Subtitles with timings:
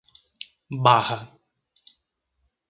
[0.83, 1.19] Barra